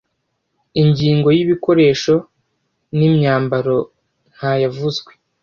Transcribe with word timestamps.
ingingo 0.81 1.27
yi 1.37 1.43
bikoresho 1.49 2.15
n 2.97 2.99
imyambaro 3.09 3.75
ntayavuzwe 4.33 5.11